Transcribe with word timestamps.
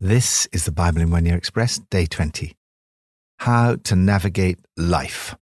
This 0.00 0.46
is 0.52 0.64
the 0.64 0.70
Bible 0.70 1.00
in 1.00 1.10
One 1.10 1.26
Year 1.26 1.36
Express, 1.36 1.80
day 1.90 2.06
20. 2.06 2.56
How 3.38 3.74
to 3.74 3.96
navigate 3.96 4.60
life. 4.76 5.34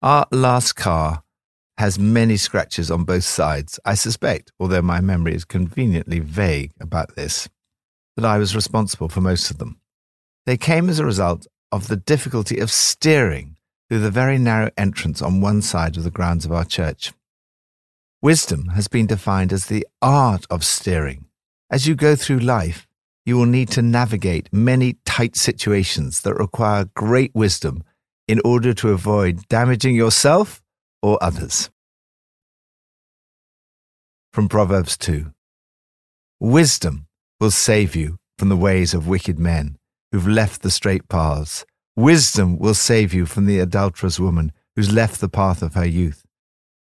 Our 0.00 0.28
last 0.30 0.74
car 0.74 1.24
has 1.76 1.98
many 1.98 2.36
scratches 2.36 2.88
on 2.88 3.02
both 3.02 3.24
sides. 3.24 3.80
I 3.84 3.94
suspect, 3.94 4.52
although 4.60 4.80
my 4.80 5.00
memory 5.00 5.34
is 5.34 5.44
conveniently 5.44 6.20
vague 6.20 6.70
about 6.78 7.16
this, 7.16 7.48
that 8.14 8.24
I 8.24 8.38
was 8.38 8.54
responsible 8.54 9.08
for 9.08 9.20
most 9.20 9.50
of 9.50 9.58
them. 9.58 9.80
They 10.46 10.56
came 10.56 10.88
as 10.88 11.00
a 11.00 11.04
result 11.04 11.48
of 11.72 11.88
the 11.88 11.96
difficulty 11.96 12.60
of 12.60 12.70
steering 12.70 13.56
through 13.88 14.02
the 14.02 14.10
very 14.12 14.38
narrow 14.38 14.70
entrance 14.76 15.20
on 15.20 15.40
one 15.40 15.62
side 15.62 15.96
of 15.96 16.04
the 16.04 16.12
grounds 16.12 16.44
of 16.44 16.52
our 16.52 16.64
church. 16.64 17.12
Wisdom 18.22 18.68
has 18.76 18.86
been 18.86 19.08
defined 19.08 19.52
as 19.52 19.66
the 19.66 19.84
art 20.00 20.46
of 20.48 20.64
steering. 20.64 21.24
As 21.68 21.88
you 21.88 21.96
go 21.96 22.14
through 22.14 22.38
life, 22.38 22.87
you 23.28 23.36
will 23.36 23.44
need 23.44 23.68
to 23.68 23.82
navigate 23.82 24.48
many 24.50 24.94
tight 25.04 25.36
situations 25.36 26.22
that 26.22 26.32
require 26.32 26.86
great 26.94 27.30
wisdom 27.34 27.84
in 28.26 28.40
order 28.42 28.72
to 28.72 28.88
avoid 28.88 29.46
damaging 29.48 29.94
yourself 29.94 30.62
or 31.02 31.22
others. 31.22 31.68
From 34.32 34.48
Proverbs 34.48 34.96
2 34.96 35.30
Wisdom 36.40 37.06
will 37.38 37.50
save 37.50 37.94
you 37.94 38.16
from 38.38 38.48
the 38.48 38.56
ways 38.56 38.94
of 38.94 39.06
wicked 39.06 39.38
men 39.38 39.76
who've 40.10 40.26
left 40.26 40.62
the 40.62 40.70
straight 40.70 41.06
paths. 41.10 41.66
Wisdom 41.96 42.58
will 42.58 42.72
save 42.72 43.12
you 43.12 43.26
from 43.26 43.44
the 43.44 43.58
adulterous 43.58 44.18
woman 44.18 44.52
who's 44.74 44.90
left 44.90 45.20
the 45.20 45.28
path 45.28 45.60
of 45.60 45.74
her 45.74 45.86
youth. 45.86 46.24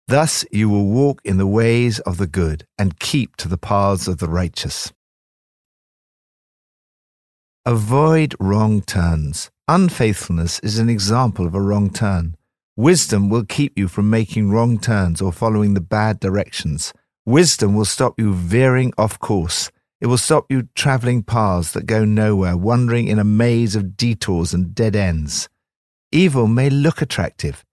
Thus 0.07 0.45
you 0.53 0.69
will 0.69 0.87
walk 0.87 1.21
in 1.25 1.37
the 1.37 1.49
ways 1.49 1.99
of 2.01 2.17
the 2.17 2.29
good 2.29 2.65
and 2.79 3.01
keep 3.01 3.35
to 3.39 3.49
the 3.49 3.59
paths 3.59 4.07
of 4.07 4.19
the 4.19 4.29
righteous. 4.29 4.93
Avoid 7.69 8.35
wrong 8.41 8.81
turns. 8.81 9.51
Unfaithfulness 9.69 10.59
is 10.61 10.79
an 10.79 10.89
example 10.89 11.47
of 11.47 11.55
a 11.55 11.61
wrong 11.61 11.91
turn. 11.91 12.35
Wisdom 12.79 13.29
will 13.29 13.45
keep 13.45 13.79
you 13.79 13.89
from 13.89 14.09
making 14.09 14.51
wrong 14.51 14.79
turns 14.79 15.21
or 15.21 15.33
following 15.33 15.75
the 15.75 15.83
bad 15.83 16.19
directions. 16.19 16.95
Wisdom 17.27 17.75
will 17.75 17.85
stop 17.85 18.19
you 18.19 18.33
veering 18.33 18.95
off 18.97 19.19
course. 19.19 19.71
It 20.01 20.07
will 20.07 20.17
stop 20.17 20.47
you 20.49 20.71
traveling 20.75 21.23
paths 21.23 21.73
that 21.73 21.85
go 21.85 22.07
nowhere, 22.07 22.57
wandering 22.57 23.07
in 23.07 23.19
a 23.19 23.23
maze 23.23 23.77
of 23.77 23.99
detours 23.99 24.55
and 24.55 24.75
dead 24.75 24.97
ends. 24.97 25.51
Evil 26.11 26.47
may 26.47 26.71
look 26.71 27.03
attractive, 27.03 27.67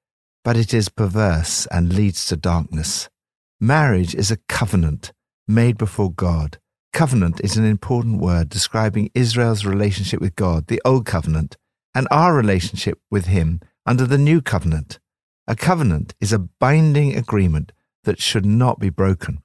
but 0.44 0.58
it 0.58 0.74
is 0.74 0.90
perverse 0.90 1.68
and 1.68 1.94
leads 1.94 2.26
to 2.26 2.36
darkness. 2.36 3.08
Marriage 3.62 4.14
is 4.14 4.30
a 4.30 4.40
covenant 4.50 5.14
made 5.48 5.78
before 5.78 6.12
God. 6.12 6.58
Covenant 6.96 7.42
is 7.44 7.58
an 7.58 7.66
important 7.66 8.22
word 8.22 8.48
describing 8.48 9.12
Israel's 9.14 9.66
relationship 9.66 10.22
with 10.22 10.34
God, 10.38 10.68
the 10.68 10.82
Old 10.86 11.06
Covenant, 11.06 11.58
and 11.94 12.08
our 12.10 12.34
relationship 12.34 13.02
with 13.12 13.26
Him 13.26 13.60
under 13.86 14.06
the 14.06 14.18
New 14.18 14.42
Covenant. 14.42 15.00
A 15.46 15.58
covenant 15.58 16.16
is 16.22 16.32
a 16.32 16.40
binding 16.40 17.14
agreement 17.14 17.74
that 18.06 18.22
should 18.22 18.46
not 18.46 18.80
be 18.80 18.90
broken. 18.90 19.40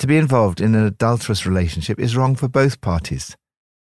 To 0.00 0.06
be 0.06 0.18
involved 0.18 0.60
in 0.60 0.74
an 0.74 0.84
adulterous 0.84 1.46
relationship 1.46 1.98
is 1.98 2.14
wrong 2.14 2.34
for 2.34 2.46
both 2.46 2.82
parties. 2.82 3.38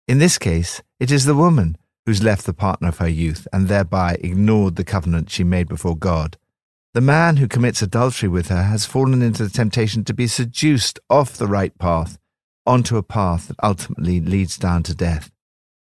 In 0.10 0.20
this 0.20 0.38
case, 0.38 0.82
it 1.00 1.10
is 1.10 1.24
the 1.24 1.34
woman 1.34 1.78
who's 2.06 2.22
left 2.22 2.46
the 2.46 2.52
partner 2.52 2.90
of 2.90 2.98
her 2.98 3.08
youth 3.08 3.48
and 3.54 3.70
thereby 3.70 4.18
ignored 4.20 4.76
the 4.76 4.84
covenant 4.84 5.30
she 5.30 5.46
made 5.46 5.70
before 5.70 5.96
God. 5.96 6.36
The 6.94 7.00
man 7.00 7.38
who 7.38 7.48
commits 7.48 7.82
adultery 7.82 8.28
with 8.28 8.50
her 8.50 8.64
has 8.64 8.86
fallen 8.86 9.22
into 9.22 9.46
the 9.46 9.50
temptation 9.50 10.04
to 10.04 10.14
be 10.14 10.28
seduced 10.28 11.00
off 11.10 11.38
the 11.38 11.48
right 11.48 11.78
path 11.78 12.18
onto 12.68 12.98
a 12.98 13.04
path 13.04 13.48
that 13.48 13.58
ultimately 13.64 14.20
leads 14.20 14.58
down 14.58 14.84
to 14.84 14.94
death. 14.94 15.32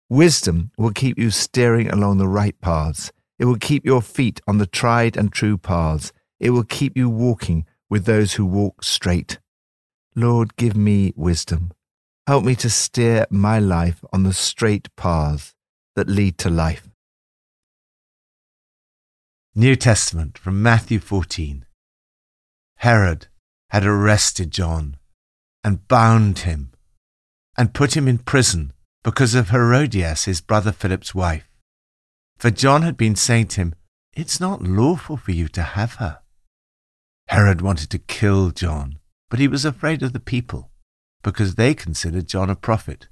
Wisdom 0.09 0.72
will 0.77 0.91
keep 0.91 1.19
you 1.19 1.30
steering 1.30 1.89
along 1.89 2.17
the 2.17 2.27
right 2.27 2.59
paths. 2.61 3.11
It 3.38 3.45
will 3.45 3.58
keep 3.58 3.85
your 3.85 4.02
feet 4.02 4.41
on 4.47 4.58
the 4.58 4.66
tried 4.66 5.16
and 5.16 5.31
true 5.31 5.57
paths. 5.57 6.12
It 6.39 6.50
will 6.50 6.63
keep 6.63 6.97
you 6.97 7.09
walking 7.09 7.66
with 7.89 8.06
those 8.06 8.34
who 8.34 8.45
walk 8.45 8.84
straight. 8.84 9.39
Lord, 10.16 10.56
give 10.56 10.75
me 10.75 11.13
wisdom. 11.16 11.72
Help 12.25 12.44
me 12.44 12.56
to 12.56 12.69
steer 12.69 13.25
my 13.29 13.59
life 13.59 14.03
on 14.13 14.23
the 14.23 14.34
straight 14.34 14.95
paths 14.95 15.53
that 15.95 16.07
lead 16.07 16.38
to 16.39 16.50
life. 16.50 16.89
New 19.56 19.75
Testament 19.75 20.38
from 20.38 20.62
Matthew 20.62 21.00
14. 21.00 21.66
Herod 22.78 23.28
had 23.69 23.85
arrested 23.85 24.51
John 24.51 24.99
and 25.64 25.88
bound 25.88 26.40
him 26.40 26.72
and 27.58 27.74
put 27.74 27.96
him 27.96 28.08
in 28.08 28.18
prison 28.18 28.72
because 29.03 29.36
of 29.36 29.50
Herodias, 29.50 30.25
his 30.25 30.42
brother 30.42 30.72
Philip's 30.72 31.14
wife. 31.16 31.50
For 32.38 32.52
John 32.52 32.84
had 32.84 32.97
been 32.97 33.16
saying 33.16 33.47
to 33.47 33.62
him, 33.62 33.75
It's 34.14 34.40
not 34.40 34.62
lawful 34.62 35.18
for 35.18 35.31
you 35.31 35.48
to 35.50 35.62
have 35.62 35.96
her. 35.96 36.19
Herod 37.28 37.62
wanted 37.62 37.90
to 37.92 38.00
kill 38.00 38.52
John, 38.52 39.00
but 39.30 39.40
he 39.40 39.48
was 39.48 39.66
afraid 39.66 40.02
of 40.02 40.14
the 40.14 40.19
people 40.19 40.72
because 41.22 41.56
they 41.56 41.74
considered 41.74 42.28
John 42.28 42.50
a 42.50 42.56
prophet. 42.56 43.08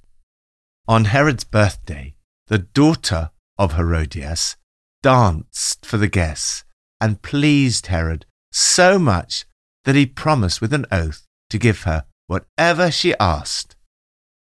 On 0.88 1.06
Herod's 1.06 1.44
birthday, 1.44 2.16
the 2.48 2.60
daughter 2.60 3.32
of 3.58 3.74
Herodias 3.74 4.56
danced 5.04 5.86
for 5.86 5.98
the 5.98 6.08
guests 6.08 6.64
and 7.02 7.22
pleased 7.22 7.88
Herod 7.88 8.26
so 8.52 8.98
much 8.98 9.46
that 9.84 9.96
he 9.96 10.06
promised 10.06 10.62
with 10.62 10.74
an 10.74 10.86
oath 10.92 11.28
to 11.50 11.58
give 11.58 11.84
her 11.84 12.06
whatever 12.28 12.92
she 12.92 13.16
asked. 13.20 13.76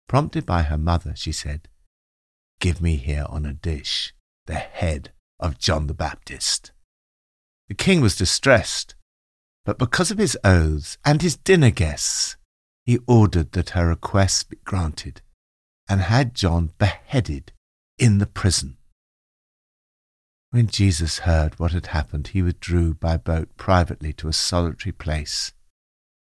Prompted 0.08 0.46
by 0.46 0.62
her 0.62 0.78
mother, 0.78 1.14
she 1.16 1.32
said, 1.32 1.68
Give 2.60 2.80
me 2.80 2.96
here 2.96 3.26
on 3.28 3.44
a 3.44 3.52
dish 3.52 4.14
the 4.46 4.54
head 4.54 5.12
of 5.40 5.58
John 5.58 5.86
the 5.86 5.94
Baptist. 5.94 6.72
The 7.68 7.74
king 7.74 8.00
was 8.00 8.16
distressed, 8.16 8.94
but 9.64 9.78
because 9.78 10.10
of 10.10 10.18
his 10.18 10.36
oaths 10.44 10.98
and 11.04 11.22
his 11.22 11.36
dinner 11.36 11.70
guests, 11.70 12.36
he 12.84 12.98
ordered 13.06 13.52
that 13.52 13.70
her 13.70 13.88
request 13.88 14.50
be 14.50 14.58
granted 14.64 15.22
and 15.88 16.02
had 16.02 16.34
John 16.34 16.72
beheaded 16.78 17.52
in 17.98 18.18
the 18.18 18.26
prison. 18.26 18.76
When 20.50 20.66
Jesus 20.68 21.20
heard 21.20 21.58
what 21.58 21.72
had 21.72 21.86
happened, 21.86 22.28
he 22.28 22.42
withdrew 22.42 22.94
by 22.94 23.16
boat 23.16 23.48
privately 23.56 24.12
to 24.14 24.28
a 24.28 24.32
solitary 24.32 24.92
place 24.92 25.52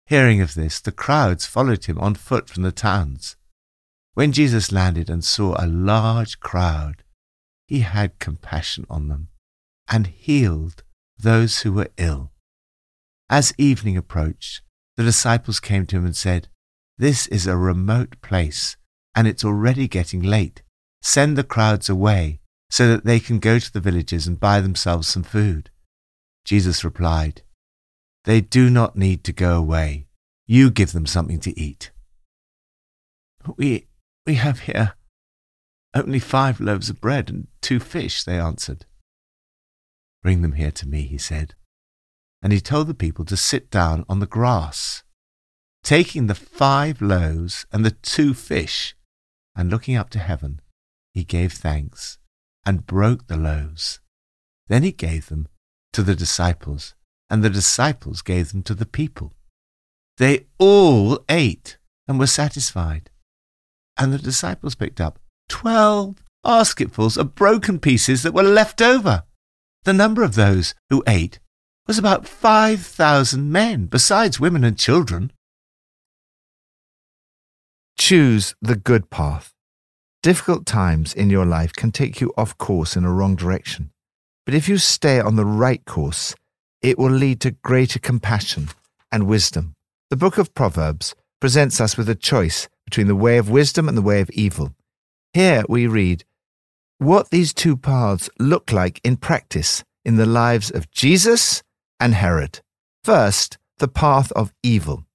Hearing 0.05 0.41
of 0.41 0.53
this, 0.53 0.81
the 0.81 0.91
crowds 0.91 1.45
followed 1.45 1.85
him 1.85 1.97
on 1.99 2.15
foot 2.15 2.49
from 2.49 2.63
the 2.63 2.71
towns. 2.71 3.35
When 4.13 4.31
Jesus 4.31 4.71
landed 4.71 5.09
and 5.09 5.23
saw 5.23 5.55
a 5.57 5.65
large 5.65 6.39
crowd, 6.39 7.03
he 7.67 7.79
had 7.79 8.19
compassion 8.19 8.85
on 8.89 9.07
them 9.07 9.29
and 9.89 10.07
healed 10.07 10.83
those 11.17 11.61
who 11.61 11.73
were 11.73 11.89
ill. 11.97 12.31
As 13.29 13.53
evening 13.57 13.97
approached, 13.97 14.61
the 14.97 15.03
disciples 15.03 15.59
came 15.59 15.85
to 15.87 15.97
him 15.97 16.05
and 16.05 16.15
said, 16.15 16.49
This 16.97 17.27
is 17.27 17.47
a 17.47 17.57
remote 17.57 18.21
place, 18.21 18.77
and 19.15 19.27
it's 19.27 19.43
already 19.43 19.87
getting 19.87 20.21
late. 20.21 20.61
Send 21.01 21.37
the 21.37 21.43
crowds 21.43 21.89
away 21.89 22.39
so 22.69 22.87
that 22.87 23.05
they 23.05 23.19
can 23.19 23.39
go 23.39 23.59
to 23.59 23.73
the 23.73 23.79
villages 23.79 24.27
and 24.27 24.39
buy 24.39 24.59
themselves 24.59 25.07
some 25.07 25.23
food. 25.23 25.69
Jesus 26.45 26.83
replied, 26.83 27.41
they 28.25 28.41
do 28.41 28.69
not 28.69 28.95
need 28.95 29.23
to 29.25 29.33
go 29.33 29.57
away. 29.57 30.07
You 30.45 30.71
give 30.71 30.91
them 30.91 31.05
something 31.05 31.39
to 31.41 31.59
eat. 31.59 31.91
We, 33.57 33.87
we 34.25 34.35
have 34.35 34.61
here 34.61 34.93
only 35.93 36.19
five 36.19 36.59
loaves 36.59 36.89
of 36.89 36.99
bread 36.99 37.29
and 37.29 37.47
two 37.61 37.79
fish, 37.79 38.23
they 38.23 38.39
answered. 38.39 38.85
Bring 40.23 40.41
them 40.41 40.53
here 40.53 40.71
to 40.71 40.87
me, 40.87 41.03
he 41.03 41.17
said. 41.17 41.53
And 42.41 42.51
he 42.51 42.59
told 42.59 42.87
the 42.87 42.93
people 42.93 43.25
to 43.25 43.37
sit 43.37 43.69
down 43.69 44.05
on 44.09 44.19
the 44.19 44.25
grass. 44.25 45.03
Taking 45.83 46.27
the 46.27 46.35
five 46.35 47.01
loaves 47.01 47.65
and 47.71 47.85
the 47.85 47.91
two 47.91 48.33
fish, 48.33 48.95
and 49.55 49.69
looking 49.69 49.97
up 49.97 50.09
to 50.11 50.19
heaven, 50.19 50.61
he 51.13 51.23
gave 51.23 51.53
thanks 51.53 52.17
and 52.65 52.87
broke 52.87 53.27
the 53.27 53.37
loaves. 53.37 53.99
Then 54.67 54.83
he 54.83 54.93
gave 54.93 55.27
them 55.27 55.47
to 55.91 56.01
the 56.01 56.15
disciples 56.15 56.95
and 57.33 57.43
the 57.43 57.49
disciples 57.49 58.21
gave 58.21 58.51
them 58.51 58.61
to 58.61 58.75
the 58.75 58.85
people. 58.85 59.33
They 60.17 60.45
all 60.59 61.25
ate 61.27 61.77
and 62.07 62.19
were 62.19 62.27
satisfied. 62.27 63.09
And 63.97 64.13
the 64.13 64.19
disciples 64.19 64.75
picked 64.75 65.01
up 65.01 65.17
twelve 65.49 66.21
basketfuls 66.43 67.17
of 67.17 67.33
broken 67.33 67.79
pieces 67.79 68.21
that 68.21 68.35
were 68.35 68.43
left 68.43 68.83
over. 68.83 69.23
The 69.83 69.93
number 69.93 70.21
of 70.21 70.35
those 70.35 70.75
who 70.91 71.03
ate 71.07 71.39
was 71.87 71.97
about 71.97 72.27
five 72.27 72.81
thousand 72.81 73.51
men, 73.51 73.87
besides 73.87 74.39
women 74.39 74.63
and 74.63 74.77
children. 74.77 75.31
Choose 77.97 78.53
the 78.61 78.75
good 78.75 79.09
path. 79.09 79.55
Difficult 80.21 80.67
times 80.67 81.15
in 81.15 81.31
your 81.31 81.47
life 81.47 81.73
can 81.73 81.91
take 81.91 82.21
you 82.21 82.31
off 82.37 82.55
course 82.59 82.95
in 82.95 83.05
a 83.05 83.11
wrong 83.11 83.35
direction. 83.35 83.89
But 84.45 84.53
if 84.53 84.69
you 84.69 84.77
stay 84.77 85.19
on 85.19 85.35
the 85.35 85.47
right 85.47 85.83
course, 85.85 86.35
it 86.83 86.99
will 86.99 87.11
lead 87.11 87.39
to 87.39 87.51
greater 87.51 87.97
compassion 87.97 88.69
and 89.11 89.25
wisdom. 89.25 89.73
The 90.09 90.17
book 90.17 90.37
of 90.37 90.53
Proverbs 90.53 91.15
presents 91.39 91.81
us 91.81 91.97
with 91.97 92.09
a 92.09 92.15
choice 92.15 92.67
between 92.85 93.07
the 93.07 93.15
way 93.15 93.37
of 93.37 93.49
wisdom 93.49 93.87
and 93.87 93.97
the 93.97 94.01
way 94.01 94.19
of 94.21 94.29
evil. 94.31 94.75
Here 95.33 95.63
we 95.67 95.87
read 95.87 96.25
what 96.99 97.31
these 97.31 97.53
two 97.53 97.75
paths 97.75 98.29
look 98.37 98.71
like 98.71 98.99
in 99.03 99.17
practice 99.17 99.83
in 100.05 100.17
the 100.17 100.25
lives 100.25 100.69
of 100.69 100.91
Jesus 100.91 101.63
and 101.99 102.13
Herod. 102.13 102.59
First, 103.03 103.57
the 103.77 103.87
path 103.87 104.31
of 104.33 104.53
evil. 104.61 105.05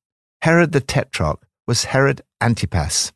Herod 0.43 0.73
the 0.73 0.81
Tetrarch 0.81 1.47
was 1.67 1.85
Herod 1.85 2.23
Antipas. 2.41 3.12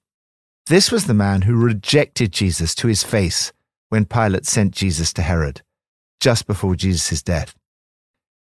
This 0.66 0.92
was 0.92 1.06
the 1.06 1.14
man 1.14 1.42
who 1.42 1.56
rejected 1.56 2.32
Jesus 2.32 2.74
to 2.76 2.88
his 2.88 3.02
face 3.02 3.52
when 3.88 4.04
Pilate 4.04 4.46
sent 4.46 4.74
Jesus 4.74 5.12
to 5.14 5.22
Herod, 5.22 5.62
just 6.20 6.46
before 6.46 6.76
Jesus' 6.76 7.22
death. 7.22 7.54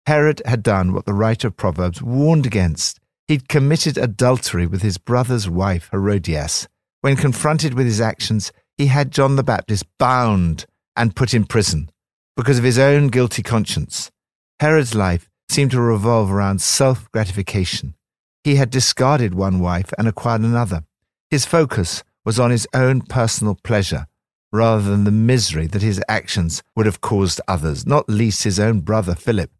Herod 0.07 0.41
had 0.45 0.63
done 0.63 0.93
what 0.93 1.05
the 1.05 1.13
writer 1.13 1.47
of 1.47 1.57
Proverbs 1.57 2.01
warned 2.01 2.45
against. 2.45 2.99
He'd 3.27 3.47
committed 3.47 3.97
adultery 3.97 4.65
with 4.65 4.81
his 4.81 4.97
brother's 4.97 5.49
wife, 5.49 5.89
Herodias. 5.91 6.67
When 7.01 7.15
confronted 7.15 7.73
with 7.73 7.85
his 7.85 8.01
actions, 8.01 8.51
he 8.77 8.87
had 8.87 9.11
John 9.11 9.35
the 9.35 9.43
Baptist 9.43 9.85
bound 9.97 10.65
and 10.95 11.15
put 11.15 11.33
in 11.33 11.45
prison 11.45 11.89
because 12.35 12.57
of 12.57 12.63
his 12.63 12.79
own 12.79 13.07
guilty 13.07 13.43
conscience. 13.43 14.11
Herod's 14.59 14.95
life 14.95 15.29
seemed 15.49 15.71
to 15.71 15.81
revolve 15.81 16.31
around 16.31 16.61
self 16.61 17.09
gratification. 17.11 17.95
He 18.43 18.55
had 18.55 18.69
discarded 18.69 19.35
one 19.35 19.59
wife 19.59 19.93
and 19.97 20.07
acquired 20.07 20.41
another. 20.41 20.83
His 21.29 21.45
focus 21.45 22.03
was 22.25 22.39
on 22.39 22.51
his 22.51 22.67
own 22.73 23.01
personal 23.01 23.57
pleasure 23.63 24.07
rather 24.51 24.81
than 24.81 25.03
the 25.05 25.11
misery 25.11 25.67
that 25.67 25.81
his 25.81 26.01
actions 26.09 26.61
would 26.75 26.85
have 26.85 27.01
caused 27.01 27.39
others, 27.47 27.85
not 27.85 28.09
least 28.09 28.43
his 28.43 28.59
own 28.59 28.81
brother 28.81 29.15
Philip. 29.15 29.51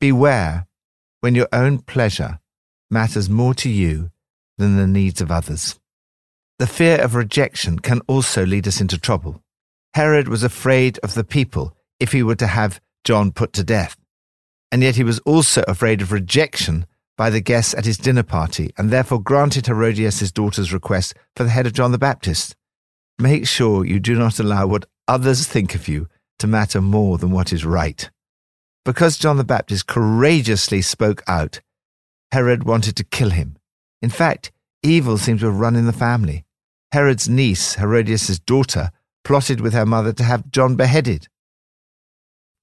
Beware 0.00 0.66
when 1.20 1.34
your 1.34 1.48
own 1.52 1.78
pleasure 1.78 2.38
matters 2.88 3.28
more 3.28 3.54
to 3.54 3.68
you 3.68 4.10
than 4.56 4.76
the 4.76 4.86
needs 4.86 5.20
of 5.20 5.32
others. 5.32 5.78
The 6.60 6.68
fear 6.68 7.00
of 7.00 7.16
rejection 7.16 7.80
can 7.80 8.00
also 8.06 8.46
lead 8.46 8.68
us 8.68 8.80
into 8.80 8.98
trouble. 8.98 9.42
Herod 9.94 10.28
was 10.28 10.44
afraid 10.44 10.98
of 11.02 11.14
the 11.14 11.24
people 11.24 11.74
if 11.98 12.12
he 12.12 12.22
were 12.22 12.36
to 12.36 12.46
have 12.46 12.80
John 13.02 13.32
put 13.32 13.52
to 13.54 13.64
death. 13.64 13.96
And 14.70 14.82
yet 14.82 14.96
he 14.96 15.02
was 15.02 15.18
also 15.20 15.64
afraid 15.66 16.00
of 16.00 16.12
rejection 16.12 16.86
by 17.16 17.30
the 17.30 17.40
guests 17.40 17.74
at 17.74 17.84
his 17.84 17.98
dinner 17.98 18.22
party 18.22 18.70
and 18.78 18.90
therefore 18.90 19.20
granted 19.20 19.66
Herodias' 19.66 20.30
daughter's 20.30 20.72
request 20.72 21.14
for 21.34 21.42
the 21.42 21.50
head 21.50 21.66
of 21.66 21.72
John 21.72 21.90
the 21.90 21.98
Baptist. 21.98 22.54
Make 23.18 23.48
sure 23.48 23.84
you 23.84 23.98
do 23.98 24.16
not 24.16 24.38
allow 24.38 24.68
what 24.68 24.86
others 25.08 25.46
think 25.46 25.74
of 25.74 25.88
you 25.88 26.06
to 26.38 26.46
matter 26.46 26.80
more 26.80 27.18
than 27.18 27.32
what 27.32 27.52
is 27.52 27.64
right. 27.64 28.08
Because 28.88 29.18
John 29.18 29.36
the 29.36 29.44
Baptist 29.44 29.86
courageously 29.86 30.80
spoke 30.80 31.22
out, 31.28 31.60
Herod 32.32 32.64
wanted 32.64 32.96
to 32.96 33.04
kill 33.04 33.28
him. 33.28 33.58
In 34.00 34.08
fact, 34.08 34.50
evil 34.82 35.18
seemed 35.18 35.40
to 35.40 35.46
have 35.48 35.60
run 35.60 35.76
in 35.76 35.84
the 35.84 35.92
family. 35.92 36.46
Herod's 36.92 37.28
niece, 37.28 37.74
Herodias' 37.74 38.38
daughter, 38.38 38.90
plotted 39.24 39.60
with 39.60 39.74
her 39.74 39.84
mother 39.84 40.14
to 40.14 40.24
have 40.24 40.50
John 40.50 40.74
beheaded. 40.74 41.28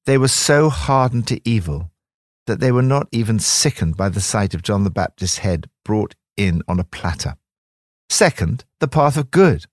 They 0.07 0.18
were 0.18 0.27
so 0.27 0.69
hardened 0.69 1.27
to 1.27 1.48
evil 1.48 1.92
that 2.48 2.60
they 2.60 2.71
were 2.71 2.81
not 2.81 3.07
even 3.12 3.38
sickened 3.38 3.95
by 3.95 4.10
the 4.10 4.19
sight 4.19 4.56
of 4.56 4.63
John 4.63 4.83
the 4.83 4.89
Baptist's 4.89 5.38
head 5.38 5.69
brought 5.83 6.16
in 6.36 6.63
on 6.68 6.80
a 6.80 6.83
platter. 6.83 7.36
Second, 8.10 8.66
the 8.80 8.88
path 8.88 9.16
of 9.16 9.30
good. 9.30 9.66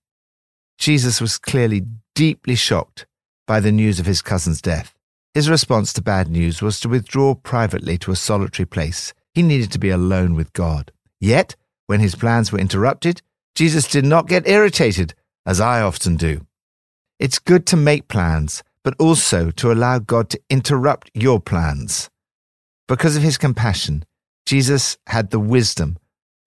Jesus 0.77 1.19
was 1.19 1.39
clearly 1.39 1.81
deeply 2.13 2.53
shocked 2.53 3.07
by 3.47 3.59
the 3.59 3.71
news 3.71 3.99
of 3.99 4.05
his 4.05 4.21
cousin's 4.21 4.61
death. 4.61 4.92
His 5.33 5.49
response 5.49 5.93
to 5.93 6.01
bad 6.01 6.29
news 6.29 6.61
was 6.61 6.79
to 6.79 6.89
withdraw 6.89 7.33
privately 7.33 7.97
to 7.99 8.11
a 8.11 8.15
solitary 8.15 8.67
place. 8.67 9.13
He 9.33 9.41
needed 9.41 9.71
to 9.71 9.79
be 9.79 9.89
alone 9.89 10.35
with 10.35 10.53
God. 10.53 10.91
Yet, 11.19 11.55
when 11.87 11.99
his 11.99 12.15
plans 12.15 12.51
were 12.51 12.59
interrupted, 12.59 13.21
Jesus 13.55 13.87
did 13.87 14.05
not 14.05 14.27
get 14.27 14.47
irritated, 14.47 15.15
as 15.45 15.59
I 15.59 15.81
often 15.81 16.17
do. 16.17 16.45
It's 17.19 17.39
good 17.39 17.65
to 17.67 17.77
make 17.77 18.07
plans, 18.07 18.63
but 18.83 18.95
also 18.99 19.49
to 19.51 19.71
allow 19.71 19.99
God 19.99 20.29
to 20.29 20.41
interrupt 20.49 21.09
your 21.13 21.39
plans. 21.39 22.09
Because 22.87 23.15
of 23.15 23.23
his 23.23 23.37
compassion, 23.37 24.05
Jesus 24.45 24.97
had 25.07 25.31
the 25.31 25.39
wisdom 25.39 25.97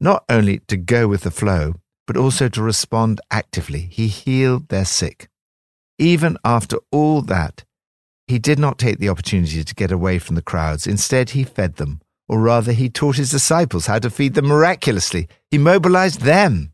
not 0.01 0.25
only 0.29 0.59
to 0.69 0.77
go 0.77 1.09
with 1.09 1.23
the 1.23 1.31
flow, 1.31 1.75
but 2.07 2.17
also 2.17 2.49
to 2.49 2.63
respond 2.63 3.21
actively. 3.31 3.81
He 3.91 4.09
healed 4.09 4.69
their 4.69 4.85
sick. 4.85 5.29
Even 5.99 6.37
after 6.45 6.79
all 6.93 7.23
that, 7.23 7.65
he 8.27 8.39
did 8.39 8.59
not 8.59 8.79
take 8.79 8.99
the 8.99 9.09
opportunity 9.09 9.63
to 9.63 9.75
get 9.75 9.93
away 9.93 10.19
from 10.19 10.35
the 10.35 10.43
crowds. 10.43 10.87
Instead, 10.87 11.31
he 11.31 11.45
fed 11.45 11.77
them, 11.77 12.01
or 12.29 12.41
rather, 12.41 12.73
he 12.73 12.89
taught 12.89 13.17
his 13.17 13.31
disciples 13.31 13.87
how 13.87 13.99
to 13.99 14.11
feed 14.11 14.35
them 14.35 14.47
miraculously. 14.47 15.29
He 15.51 15.59
mobilized 15.59 16.23
them 16.23 16.73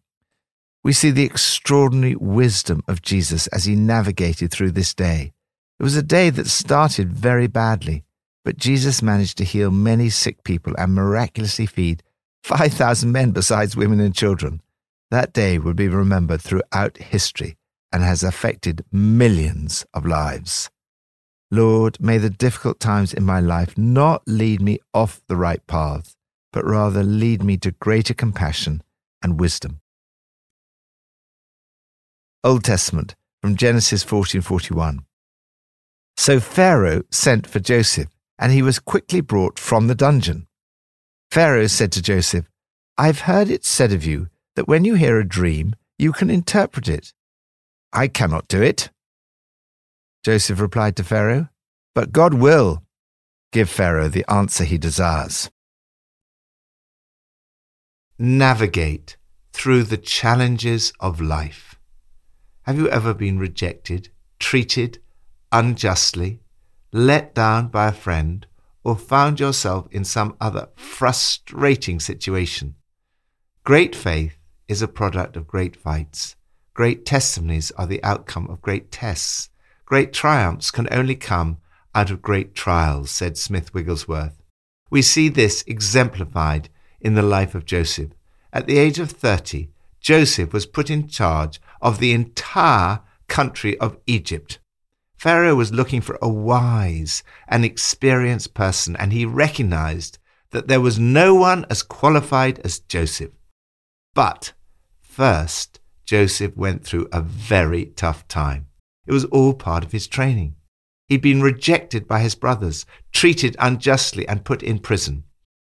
we 0.85 0.93
see 0.93 1.11
the 1.11 1.25
extraordinary 1.25 2.17
wisdom 2.17 2.83
of 2.89 3.03
Jesus 3.03 3.47
as 3.49 3.65
he 3.65 3.77
navigated 3.77 4.51
through 4.51 4.73
this 4.73 4.95
day. 4.95 5.33
It 5.79 5.83
was 5.83 5.97
a 5.97 6.03
day 6.03 6.31
that 6.31 6.49
started 6.49 7.13
very 7.13 7.47
badly, 7.47 8.05
but 8.45 8.57
Jesus 8.57 9.03
managed 9.03 9.39
to 9.39 9.45
heal 9.45 9.71
many 9.71 10.11
sick 10.11 10.43
people 10.43 10.75
and 10.77 10.95
miraculously 10.95 11.67
feed 11.67 12.03
5,000 12.43 13.13
men 13.13 13.31
besides 13.31 13.77
women 13.77 14.01
and 14.01 14.15
children. 14.15 14.61
That 15.11 15.33
day 15.33 15.59
will 15.59 15.75
be 15.75 15.89
remembered 15.89 16.41
throughout 16.41 16.99
history 16.99 17.57
and 17.93 18.03
has 18.03 18.25
affected 18.25 18.85
millions 18.91 19.87
of 19.95 20.05
lives. 20.05 20.71
Lord, 21.53 22.01
may 22.01 22.17
the 22.17 22.31
difficult 22.31 22.81
times 22.81 23.13
in 23.13 23.25
my 23.25 23.39
life 23.39 23.77
not 23.77 24.23
lead 24.27 24.63
me 24.63 24.79
off 24.95 25.21
the 25.29 25.37
right 25.37 25.65
path, 25.67 26.17
but 26.51 26.65
rather 26.65 27.03
lead 27.03 27.43
me 27.43 27.59
to 27.59 27.73
greater 27.73 28.15
compassion 28.15 28.83
and 29.23 29.39
wisdom. 29.39 29.83
Old 32.43 32.65
Testament 32.65 33.15
from 33.43 33.57
Genesis 33.57 34.03
14:41. 34.03 35.05
So 36.17 36.41
Pharaoh 36.41 37.03
sent 37.11 37.47
for 37.47 37.61
Joseph, 37.61 38.09
and 38.39 38.51
he 38.51 38.63
was 38.63 38.79
quickly 38.79 39.21
brought 39.21 39.59
from 39.59 39.89
the 39.89 39.95
dungeon. 39.95 40.47
Pharaoh 41.31 41.67
said 41.67 41.93
to 41.93 42.01
Joseph, 42.01 42.47
I've 42.97 43.29
heard 43.29 43.51
it 43.51 43.67
said 43.67 43.93
of 43.93 44.07
you 44.07 44.31
that 44.57 44.69
when 44.69 44.87
you 44.87 44.95
hear 44.95 45.19
a 45.19 45.29
dream, 45.29 45.75
you 45.99 46.13
can 46.13 46.31
interpret 46.31 46.89
it. 46.89 47.13
I 47.93 48.09
cannot 48.09 48.49
do 48.49 48.63
it. 48.63 48.89
Joseph 50.23 50.61
replied 50.61 50.97
to 50.97 51.05
Pharaoh, 51.05 51.49
But 51.95 52.13
God 52.13 52.35
will 52.35 52.85
give 53.51 53.69
Pharaoh 53.69 54.09
the 54.09 54.25
answer 54.31 54.65
he 54.65 54.79
desires. 54.79 55.51
Navigate 58.19 59.17
through 59.53 59.83
the 59.83 59.97
challenges 59.97 60.93
of 61.01 61.21
life. 61.21 61.79
Have 62.63 62.79
you 62.79 62.89
ever 62.89 63.13
been 63.13 63.39
rejected, 63.39 64.11
treated 64.39 64.99
unjustly, 65.51 66.41
let 66.93 67.35
down 67.35 67.69
by 67.69 67.89
a 67.89 67.93
friend, 67.93 68.47
or 68.85 68.97
found 68.97 69.41
yourself 69.41 69.87
in 69.91 70.05
some 70.05 70.37
other 70.41 70.69
frustrating 70.77 71.99
situation? 71.99 72.77
Great 73.65 73.95
faith 73.95 74.37
is 74.69 74.83
a 74.83 74.89
product 74.89 75.37
of 75.37 75.47
great 75.47 75.77
fights. 75.77 76.37
Great 76.75 77.05
testimonies 77.05 77.71
are 77.73 77.87
the 77.87 78.03
outcome 78.03 78.49
of 78.49 78.63
great 78.63 78.91
tests. 78.91 79.51
Great 79.93 80.15
triumphs 80.15 80.71
can 80.71 80.89
only 80.91 81.15
come 81.15 81.59
out 81.95 82.11
of 82.11 82.23
great 82.23 82.55
trials, 82.55 83.11
said 83.11 83.37
Smith 83.37 83.75
Wigglesworth. 83.75 84.43
We 84.89 85.03
see 85.03 85.29
this 85.29 85.63
exemplified 85.67 86.71
in 87.03 87.13
the 87.13 87.21
life 87.21 87.55
of 87.55 87.67
Joseph. 87.67 88.13
At 88.55 88.67
the 88.67 88.79
age 88.79 88.99
of 88.99 89.11
30, 89.11 89.69
Joseph 90.01 90.55
was 90.55 90.65
put 90.65 90.89
in 90.89 91.09
charge 91.09 91.61
of 91.83 91.99
the 91.99 92.15
entire 92.15 93.01
country 93.29 93.79
of 93.81 93.99
Egypt. 94.07 94.61
Pharaoh 95.19 95.57
was 95.57 95.75
looking 95.75 96.01
for 96.01 96.19
a 96.23 96.27
wise 96.27 97.23
and 97.47 97.63
experienced 97.63 98.55
person, 98.55 98.97
and 98.97 99.13
he 99.13 99.27
recognized 99.27 100.17
that 100.53 100.69
there 100.69 100.81
was 100.81 100.99
no 100.99 101.35
one 101.35 101.67
as 101.69 101.83
qualified 101.83 102.61
as 102.61 102.81
Joseph. 102.81 103.33
But 104.15 104.55
first, 105.03 105.81
Joseph 106.07 106.57
went 106.57 106.83
through 106.83 107.09
a 107.13 107.21
very 107.21 107.85
tough 107.85 108.27
time. 108.27 108.69
It 109.07 109.13
was 109.13 109.25
all 109.27 109.55
part 109.55 109.85
of 109.85 109.93
his 109.93 110.07
training. 110.07 110.55
He'd 111.09 111.23
been 111.23 111.43
rejected 111.43 112.07
by 112.07 112.21
his 112.21 112.35
brothers, 112.35 112.87
treated 113.13 113.57
unjustly, 113.59 114.27
and 114.29 114.45
put 114.45 114.63
in 114.63 114.79
prison. 114.79 115.25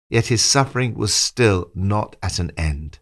Yet 0.09 0.27
his 0.27 0.43
suffering 0.43 0.95
was 0.95 1.13
still 1.13 1.71
not 1.75 2.17
at 2.23 2.39
an 2.39 2.53
end. 2.57 2.99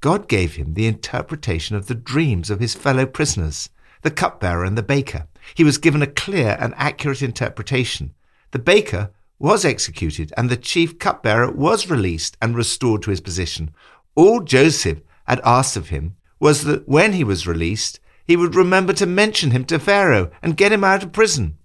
God 0.00 0.28
gave 0.28 0.54
him 0.54 0.74
the 0.74 0.86
interpretation 0.86 1.76
of 1.76 1.86
the 1.86 1.94
dreams 1.94 2.50
of 2.50 2.60
his 2.60 2.74
fellow 2.74 3.06
prisoners, 3.06 3.70
the 4.02 4.10
cupbearer 4.10 4.64
and 4.64 4.78
the 4.78 4.82
baker. 4.82 5.26
He 5.54 5.64
was 5.64 5.78
given 5.78 6.02
a 6.02 6.06
clear 6.06 6.56
and 6.60 6.74
accurate 6.76 7.22
interpretation. 7.22 8.14
The 8.52 8.58
baker 8.58 9.10
was 9.38 9.64
executed, 9.64 10.32
and 10.36 10.48
the 10.48 10.56
chief 10.56 10.98
cupbearer 10.98 11.50
was 11.50 11.90
released 11.90 12.36
and 12.40 12.56
restored 12.56 13.02
to 13.02 13.10
his 13.10 13.20
position. 13.20 13.74
All 14.14 14.40
Joseph 14.40 15.02
had 15.26 15.40
asked 15.44 15.76
of 15.76 15.88
him 15.88 16.16
was 16.40 16.64
that 16.64 16.88
when 16.88 17.12
he 17.12 17.24
was 17.24 17.46
released, 17.46 18.00
he 18.26 18.36
would 18.36 18.54
remember 18.54 18.92
to 18.94 19.06
mention 19.06 19.50
him 19.52 19.64
to 19.66 19.78
Pharaoh 19.78 20.30
and 20.42 20.56
get 20.56 20.72
him 20.72 20.84
out 20.84 21.02
of 21.02 21.12
prison. 21.12 21.58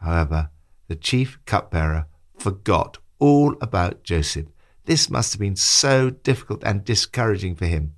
However, 0.00 0.50
the 0.88 0.96
chief 0.96 1.38
cupbearer 1.46 2.06
forgot 2.36 2.98
all 3.18 3.56
about 3.60 4.04
Joseph 4.04 4.46
this 4.88 5.10
must 5.10 5.34
have 5.34 5.40
been 5.40 5.54
so 5.54 6.08
difficult 6.08 6.64
and 6.64 6.82
discouraging 6.82 7.56
for 7.56 7.66
him. 7.66 7.94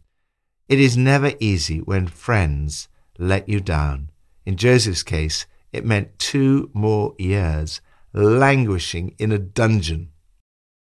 It 0.68 0.80
is 0.80 0.96
never 0.96 1.34
easy 1.38 1.78
when 1.78 2.08
friends 2.08 2.88
let 3.16 3.48
you 3.48 3.60
down. 3.60 4.10
In 4.44 4.56
Joseph's 4.56 5.04
case, 5.04 5.46
it 5.72 5.86
meant 5.86 6.18
two 6.18 6.68
more 6.74 7.14
years 7.16 7.80
languishing 8.12 9.14
in 9.20 9.30
a 9.30 9.38
dungeon. 9.38 10.10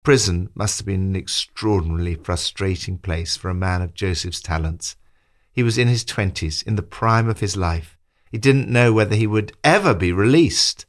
Prison 0.04 0.50
must 0.54 0.80
have 0.80 0.86
been 0.86 1.02
an 1.02 1.16
extraordinarily 1.16 2.16
frustrating 2.16 2.98
place 2.98 3.38
for 3.38 3.50
a 3.50 3.56
man 3.56 3.82
of 3.82 3.94
Joseph's 3.94 4.42
talents. 4.42 4.98
He 5.56 5.64
was 5.64 5.78
in 5.78 5.88
his 5.88 6.04
twenties, 6.04 6.62
in 6.62 6.76
the 6.76 6.84
prime 6.84 7.30
of 7.30 7.40
his 7.40 7.56
life. 7.56 7.98
He 8.30 8.38
didn't 8.38 8.68
know 8.68 8.92
whether 8.92 9.16
he 9.16 9.26
would 9.26 9.54
ever 9.64 9.94
be 9.94 10.12
released. 10.12 10.86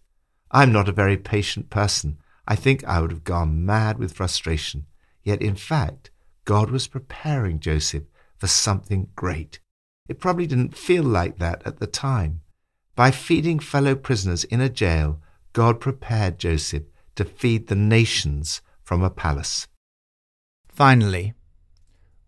I'm 0.50 0.72
not 0.72 0.88
a 0.88 0.92
very 0.92 1.16
patient 1.16 1.70
person. 1.70 2.18
I 2.48 2.56
think 2.56 2.82
I 2.84 3.00
would 3.00 3.12
have 3.12 3.22
gone 3.22 3.64
mad 3.64 3.96
with 3.96 4.12
frustration. 4.12 4.86
Yet, 5.22 5.40
in 5.40 5.54
fact, 5.54 6.10
God 6.44 6.70
was 6.70 6.88
preparing 6.88 7.60
Joseph 7.60 8.02
for 8.38 8.48
something 8.48 9.08
great. 9.14 9.60
It 10.08 10.18
probably 10.18 10.48
didn't 10.48 10.76
feel 10.76 11.04
like 11.04 11.38
that 11.38 11.62
at 11.64 11.78
the 11.78 11.86
time. 11.86 12.40
By 12.96 13.12
feeding 13.12 13.60
fellow 13.60 13.94
prisoners 13.94 14.42
in 14.42 14.60
a 14.60 14.68
jail, 14.68 15.20
God 15.52 15.78
prepared 15.78 16.40
Joseph 16.40 16.84
to 17.14 17.24
feed 17.24 17.68
the 17.68 17.76
nations 17.76 18.62
from 18.82 19.04
a 19.04 19.10
palace. 19.10 19.68
Finally, 20.68 21.34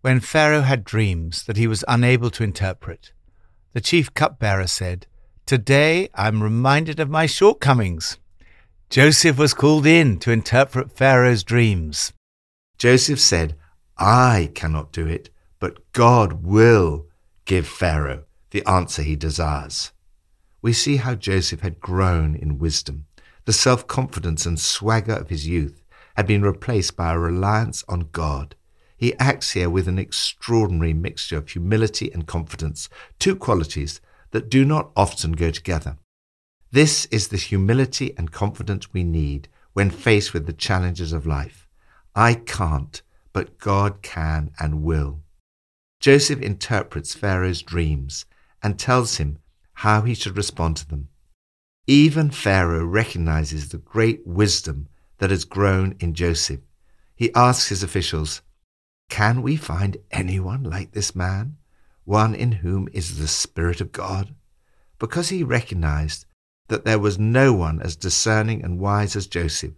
when 0.01 0.19
Pharaoh 0.19 0.61
had 0.61 0.83
dreams 0.83 1.43
that 1.43 1.57
he 1.57 1.67
was 1.67 1.83
unable 1.87 2.29
to 2.31 2.43
interpret, 2.43 3.11
the 3.73 3.81
chief 3.81 4.13
cupbearer 4.13 4.67
said, 4.67 5.05
Today 5.45 6.09
I'm 6.15 6.41
reminded 6.43 6.99
of 6.99 7.09
my 7.09 7.25
shortcomings. 7.25 8.17
Joseph 8.89 9.37
was 9.37 9.53
called 9.53 9.85
in 9.85 10.17
to 10.19 10.31
interpret 10.31 10.95
Pharaoh's 10.95 11.43
dreams. 11.43 12.13
Joseph 12.77 13.19
said, 13.19 13.55
I 13.97 14.51
cannot 14.55 14.93
do 14.93 15.05
it, 15.05 15.29
but 15.59 15.91
God 15.91 16.43
will 16.43 17.07
give 17.45 17.67
Pharaoh 17.67 18.23
the 18.51 18.65
answer 18.65 19.01
he 19.01 19.15
desires. 19.15 19.91
We 20.61 20.71
see 20.73 20.97
how 20.97 21.15
Joseph 21.15 21.59
had 21.61 21.81
grown 21.81 22.35
in 22.35 22.57
wisdom. 22.57 23.05
The 23.45 23.53
self 23.53 23.87
confidence 23.87 24.45
and 24.45 24.59
swagger 24.59 25.13
of 25.13 25.29
his 25.29 25.47
youth 25.47 25.83
had 26.15 26.27
been 26.27 26.41
replaced 26.41 26.95
by 26.95 27.13
a 27.13 27.19
reliance 27.19 27.83
on 27.89 28.09
God. 28.11 28.55
He 28.99 29.17
acts 29.17 29.51
here 29.51 29.69
with 29.69 29.87
an 29.87 29.97
extraordinary 29.97 30.93
mixture 30.93 31.37
of 31.37 31.47
humility 31.47 32.11
and 32.11 32.27
confidence, 32.27 32.89
two 33.17 33.33
qualities 33.33 34.01
that 34.31 34.49
do 34.49 34.65
not 34.65 34.91
often 34.93 35.31
go 35.31 35.51
together. 35.51 35.97
This 36.69 37.05
is 37.05 37.29
the 37.29 37.37
humility 37.37 38.13
and 38.17 38.29
confidence 38.29 38.91
we 38.91 39.05
need 39.05 39.47
when 39.71 39.89
faced 39.89 40.33
with 40.33 40.47
the 40.47 40.53
challenges 40.53 41.13
of 41.13 41.25
life. 41.25 41.65
I 42.13 42.33
can't, 42.33 43.01
but 43.31 43.57
God 43.57 44.01
can 44.01 44.51
and 44.59 44.83
will. 44.83 45.21
Joseph 46.01 46.41
interprets 46.41 47.15
Pharaoh's 47.15 47.61
dreams 47.61 48.25
and 48.61 48.77
tells 48.77 49.15
him 49.15 49.39
how 49.75 50.01
he 50.01 50.13
should 50.13 50.35
respond 50.35 50.75
to 50.75 50.87
them. 50.89 51.07
Even 51.87 52.31
Pharaoh 52.31 52.85
recognizes 52.85 53.69
the 53.69 53.77
great 53.77 54.27
wisdom 54.27 54.89
that 55.19 55.29
has 55.29 55.45
grown 55.45 55.95
in 56.01 56.13
Joseph. 56.13 56.59
He 57.15 57.33
asks 57.33 57.69
his 57.69 57.81
officials, 57.81 58.41
Can 59.09 59.41
we 59.41 59.55
find 59.55 59.97
anyone 60.11 60.63
like 60.63 60.91
this 60.91 61.15
man, 61.15 61.57
one 62.05 62.33
in 62.33 62.53
whom 62.53 62.87
is 62.93 63.17
the 63.17 63.27
Spirit 63.27 63.81
of 63.81 63.91
God? 63.91 64.33
Because 64.99 65.29
he 65.29 65.43
recognized 65.43 66.25
that 66.67 66.85
there 66.85 66.99
was 66.99 67.19
no 67.19 67.51
one 67.51 67.81
as 67.81 67.95
discerning 67.95 68.63
and 68.63 68.79
wise 68.79 69.15
as 69.15 69.27
Joseph, 69.27 69.73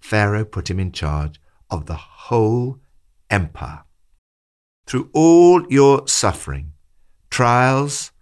Pharaoh 0.00 0.44
put 0.44 0.68
him 0.68 0.78
in 0.78 0.92
charge 0.92 1.40
of 1.70 1.86
the 1.86 1.94
whole 1.94 2.80
empire. 3.30 3.84
Through 4.86 5.10
all 5.14 5.64
your 5.70 6.06
suffering, 6.06 6.72
trials, 7.30 8.12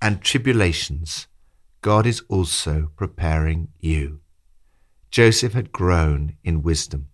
and 0.00 0.22
tribulations, 0.22 1.26
God 1.82 2.06
is 2.06 2.22
also 2.28 2.90
preparing 2.96 3.68
you. 3.80 4.20
Joseph 5.10 5.52
had 5.52 5.72
grown 5.72 6.36
in 6.42 6.62
wisdom. 6.62 7.08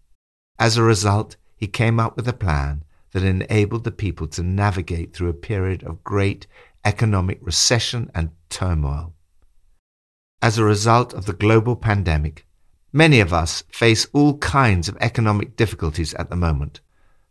As 0.58 0.76
a 0.76 0.82
result, 0.82 1.36
he 1.62 1.68
came 1.68 2.00
up 2.00 2.16
with 2.16 2.26
a 2.26 2.32
plan 2.32 2.82
that 3.12 3.22
enabled 3.22 3.84
the 3.84 3.92
people 3.92 4.26
to 4.26 4.42
navigate 4.42 5.14
through 5.14 5.28
a 5.28 5.44
period 5.50 5.80
of 5.84 6.02
great 6.02 6.44
economic 6.84 7.38
recession 7.40 8.10
and 8.16 8.30
turmoil. 8.48 9.14
As 10.42 10.58
a 10.58 10.64
result 10.64 11.14
of 11.14 11.24
the 11.24 11.32
global 11.32 11.76
pandemic, 11.76 12.44
many 12.92 13.20
of 13.20 13.32
us 13.32 13.62
face 13.70 14.08
all 14.12 14.38
kinds 14.38 14.88
of 14.88 14.96
economic 15.00 15.54
difficulties 15.54 16.14
at 16.14 16.30
the 16.30 16.34
moment. 16.34 16.80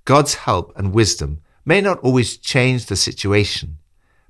God's 0.05 0.35
help 0.35 0.71
and 0.77 0.93
wisdom 0.93 1.41
may 1.65 1.81
not 1.81 1.99
always 1.99 2.37
change 2.37 2.85
the 2.85 2.95
situation, 2.95 3.79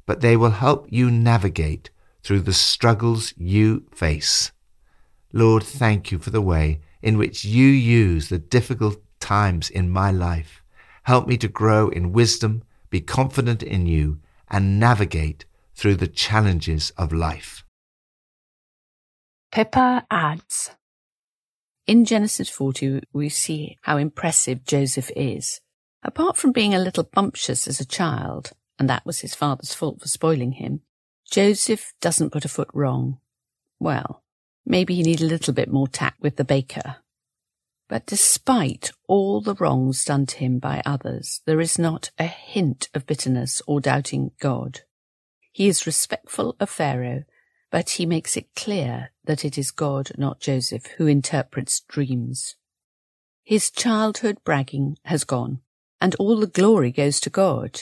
but 0.07 0.21
they 0.21 0.35
will 0.35 0.49
help 0.65 0.87
you 0.89 1.11
navigate 1.11 1.91
through 2.23 2.41
the 2.41 2.53
struggles 2.53 3.35
you 3.37 3.85
face. 3.93 4.51
Lord, 5.31 5.61
thank 5.61 6.11
you 6.11 6.17
for 6.17 6.31
the 6.31 6.41
way 6.41 6.81
in 7.03 7.19
which 7.19 7.45
you 7.45 7.67
use 7.67 8.29
the 8.29 8.39
difficult 8.39 8.97
times 9.31 9.69
in 9.69 9.89
my 9.89 10.11
life. 10.11 10.61
Help 11.03 11.25
me 11.25 11.37
to 11.37 11.47
grow 11.47 11.87
in 11.87 12.11
wisdom, 12.11 12.63
be 12.89 12.99
confident 12.99 13.63
in 13.63 13.85
you, 13.85 14.19
and 14.49 14.77
navigate 14.77 15.45
through 15.73 15.95
the 15.95 16.13
challenges 16.25 16.91
of 16.97 17.13
life. 17.13 17.63
Pippa 19.53 20.05
adds 20.11 20.71
In 21.87 22.03
Genesis 22.03 22.49
40, 22.49 23.03
we 23.13 23.29
see 23.29 23.77
how 23.83 23.95
impressive 23.95 24.65
Joseph 24.65 25.09
is. 25.15 25.61
Apart 26.03 26.35
from 26.35 26.51
being 26.51 26.73
a 26.75 26.85
little 26.87 27.07
bumptious 27.17 27.67
as 27.69 27.79
a 27.79 27.93
child, 27.99 28.51
and 28.77 28.89
that 28.89 29.05
was 29.05 29.19
his 29.19 29.33
father's 29.33 29.73
fault 29.73 30.01
for 30.01 30.09
spoiling 30.09 30.53
him, 30.53 30.81
Joseph 31.29 31.93
doesn't 32.01 32.31
put 32.31 32.43
a 32.43 32.49
foot 32.49 32.69
wrong. 32.73 33.19
Well, 33.79 34.23
maybe 34.65 34.95
he 34.95 35.03
needed 35.03 35.23
a 35.23 35.33
little 35.35 35.53
bit 35.53 35.71
more 35.71 35.87
tact 35.87 36.19
with 36.21 36.35
the 36.35 36.43
baker. 36.43 36.97
But 37.91 38.07
despite 38.07 38.91
all 39.07 39.41
the 39.41 39.53
wrongs 39.53 40.03
done 40.05 40.25
to 40.25 40.37
him 40.37 40.57
by 40.57 40.81
others, 40.85 41.41
there 41.45 41.61
is 41.61 41.77
not 41.77 42.09
a 42.17 42.25
hint 42.25 42.89
of 42.95 43.05
bitterness 43.05 43.61
or 43.67 43.79
doubting 43.79 44.31
God. 44.39 44.79
He 45.51 45.67
is 45.67 45.85
respectful 45.85 46.55
of 46.59 46.71
Pharaoh 46.71 47.25
but 47.71 47.91
he 47.91 48.05
makes 48.05 48.35
it 48.35 48.53
clear 48.53 49.11
that 49.23 49.45
it 49.45 49.57
is 49.57 49.71
God, 49.71 50.11
not 50.17 50.41
Joseph, 50.41 50.85
who 50.97 51.07
interprets 51.07 51.79
dreams. 51.79 52.55
His 53.43 53.71
childhood 53.71 54.39
bragging 54.43 54.97
has 55.05 55.23
gone, 55.23 55.61
and 56.01 56.13
all 56.15 56.37
the 56.37 56.47
glory 56.47 56.91
goes 56.91 57.19
to 57.21 57.29
God. 57.29 57.79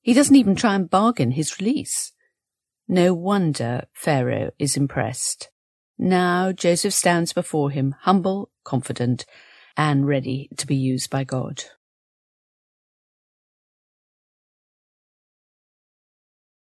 He 0.00 0.14
doesn't 0.14 0.36
even 0.36 0.54
try 0.54 0.76
and 0.76 0.88
bargain 0.88 1.32
his 1.32 1.58
release. 1.58 2.12
No 2.86 3.12
wonder 3.12 3.86
Pharaoh 3.92 4.52
is 4.58 4.76
impressed. 4.76 5.50
Now 5.98 6.52
Joseph 6.52 6.94
stands 6.94 7.32
before 7.32 7.70
him, 7.70 7.94
humble, 8.00 8.50
confident, 8.64 9.26
and 9.76 10.06
ready 10.06 10.48
to 10.56 10.66
be 10.66 10.76
used 10.76 11.10
by 11.10 11.24
God. 11.24 11.64